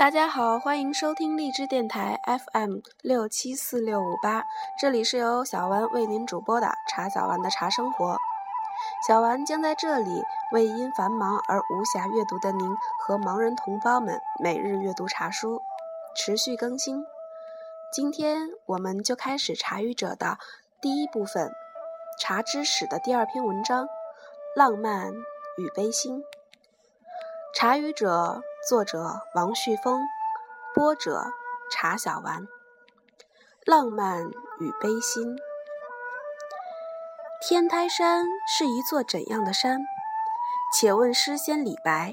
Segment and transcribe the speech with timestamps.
[0.00, 4.46] 大家好，欢迎收听荔枝电台 FM 六七四六五八，
[4.80, 8.16] 这里是由小丸为您主播的茶小丸的茶生活。
[9.06, 15.60] 小丸将在这里为因繁忙而无暇阅读的您和盲人同胞们每日阅读茶书，
[16.16, 17.04] 持续更新。
[17.92, 20.38] 今天我们就开始茶语者的
[20.80, 21.52] 第一部分，
[22.18, 23.84] 茶之史的第二篇文章
[24.56, 25.12] 《浪漫
[25.58, 26.22] 与悲心》。
[27.54, 30.06] 茶语者，作者王旭峰，
[30.74, 31.32] 播者
[31.70, 32.46] 查小丸。
[33.64, 35.38] 浪漫与悲心。
[37.40, 39.80] 天台山是一座怎样的山？
[40.76, 42.12] 且问诗仙李白。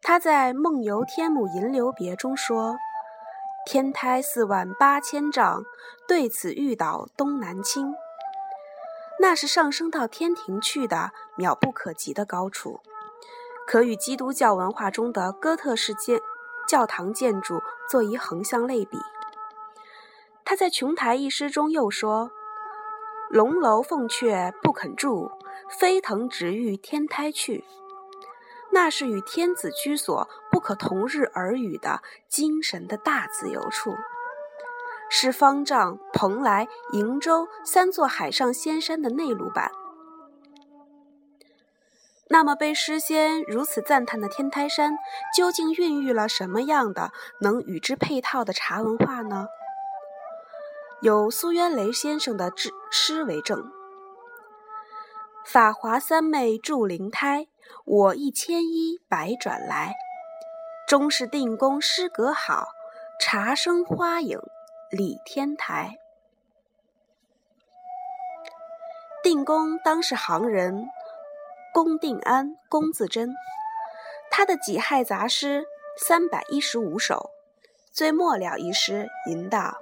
[0.00, 2.76] 他在《梦游天姥吟留别》中说
[3.66, 5.64] ：“天台四万八千丈，
[6.06, 7.96] 对此欲倒东南倾。”
[9.18, 12.80] 那是上升到天庭去的渺不可及的高处。
[13.66, 16.20] 可与基督教文化中的哥特式建
[16.68, 17.60] 教堂建筑
[17.90, 18.98] 做一横向类比。
[20.44, 22.30] 他在《琼台》一诗中又说
[23.28, 25.30] ：“龙楼凤阙不肯住，
[25.68, 27.64] 飞腾直欲天台去。”
[28.70, 33.94] 那是与天子居所不可同日而语的精神的大自由处，
[35.08, 39.72] 是方丈、蓬莱、瀛洲三座海上仙山的内陆版。
[42.36, 44.98] 那么，被诗仙如此赞叹的天台山，
[45.34, 49.46] 究竟孕育了什么样的能与之配套的茶文化呢？
[51.00, 53.72] 有苏渊雷先生的诗诗为证
[55.48, 57.46] ：“法华三昧住灵胎，
[57.86, 59.94] 我一千一百转来。
[60.86, 62.66] 终是定公诗阁好，
[63.18, 64.38] 茶生花影
[64.90, 65.96] 理天台。”
[69.24, 70.90] 定公当是行人。
[71.76, 73.34] 龚定安、龚自珍，
[74.30, 75.66] 他的己亥杂诗
[75.98, 77.28] 三百一十五首，
[77.92, 79.76] 最末了一诗吟道：“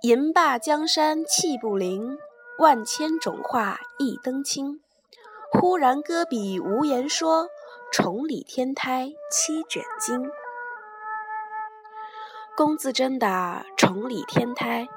[0.00, 2.16] 吟罢江山气不灵，
[2.58, 4.80] 万千种画一灯清。
[5.50, 7.48] 忽然搁笔无言说，
[7.92, 10.30] 重理天台七卷经。”
[12.56, 13.26] 龚自珍的
[13.76, 14.88] 《重理天台》。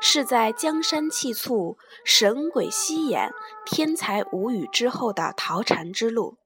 [0.00, 3.32] 是在江山气促、神鬼息眼、
[3.64, 6.36] 天才无语之后的逃禅之路，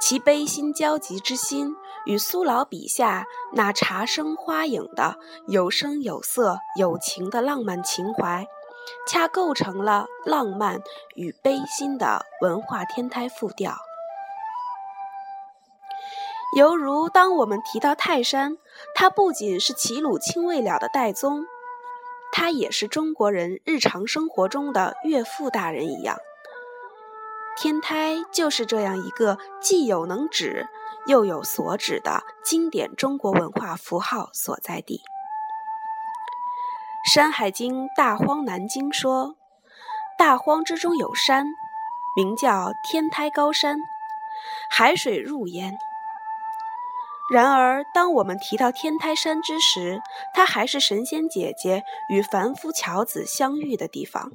[0.00, 8.46] 其悲心交集之心，与苏老笔下那茶生花影的有声有色、有情的浪漫情怀，
[9.08, 10.80] 恰构成了浪漫
[11.14, 13.76] 与悲心的文化天台复调。
[16.56, 18.56] 犹如当我们提到泰山，
[18.94, 21.44] 它不仅是齐鲁青未了的岱宗。
[22.38, 26.18] 他也是中国人日常生活中的岳父大人一样，
[27.56, 30.68] 天台就是这样一个既有能指
[31.06, 35.00] 又有所指的经典中国文化符号所在地。
[37.10, 39.36] 《山海经·大荒南经》说
[40.18, 41.46] ：“大荒之中有山，
[42.14, 43.78] 名叫天台高山，
[44.70, 45.78] 海水入焉。”
[47.28, 50.00] 然而，当我们提到天台山之时，
[50.32, 54.30] 它还是神仙姐姐与凡夫樵子相遇的地方。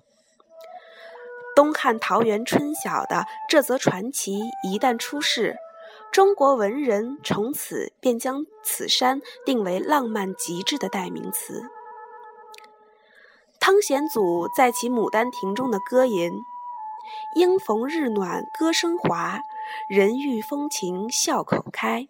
[1.55, 5.55] 东汉桃源春晓的这则传奇一旦出世，
[6.11, 11.63] 中国文人从此便将此山定为浪漫极致的代名词。
[13.59, 16.31] 汤显祖在其《牡丹亭》中的歌吟
[17.35, 19.39] ：“应逢日暖歌声华，
[19.89, 22.07] 人遇风情笑口开。”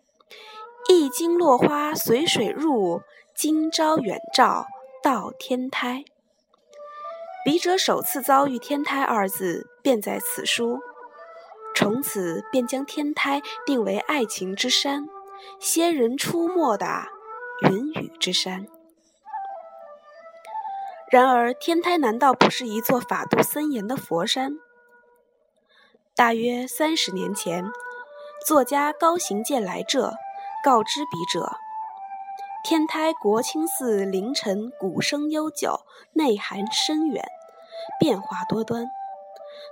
[0.91, 3.01] 一经落花随水入，
[3.33, 4.67] 今朝远照
[5.01, 6.03] 到天台。
[7.45, 10.79] 笔者首次遭遇“天台”二字，便在此书，
[11.73, 15.07] 从此便将天台定为爱情之山，
[15.59, 16.85] 仙人出没的
[17.69, 18.67] 云雨之山。
[21.09, 24.59] 然而，天台难道不是一座法度森严的佛山？
[26.15, 27.65] 大约三十年前，
[28.45, 30.13] 作家高行健来这。
[30.63, 31.55] 告知笔者，
[32.63, 37.25] 天台国清寺凌晨鼓声悠久，内涵深远，
[37.99, 38.85] 变化多端。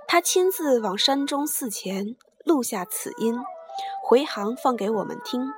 [0.08, 3.38] 他亲自往山中寺前录下此音，
[4.02, 5.52] 回航放给我们听。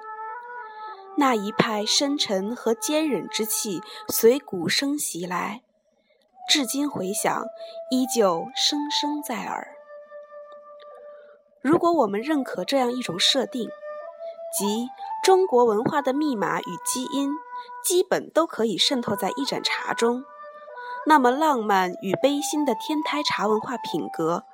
[1.16, 5.62] 那一派深沉和坚忍之气随鼓声袭来，
[6.46, 7.46] 至今回响，
[7.90, 9.74] 依旧声声在耳。
[11.62, 13.70] 如果我们认可这样一种设定，
[14.58, 14.88] 即
[15.22, 17.30] 中国文化的密码与基因，
[17.84, 20.24] 基本都可以渗透在一盏茶中。
[21.04, 24.44] 那么，浪漫与悲心的天台茶文化品格，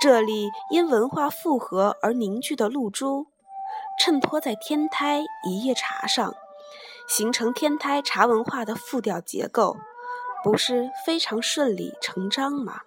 [0.00, 3.26] 这里因文化复合而凝聚的露珠，
[3.98, 6.34] 衬托在天台一叶茶上，
[7.06, 9.76] 形成天台茶文化的复调结构，
[10.42, 12.82] 不是非常顺理成章吗？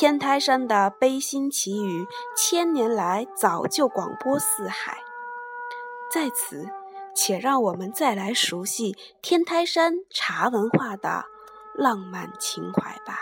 [0.00, 4.96] 天台山的悲心奇语，千年来早就广播四海。
[6.10, 6.66] 在此，
[7.14, 11.26] 且让我们再来熟悉天台山茶文化的
[11.74, 13.18] 浪漫情怀吧。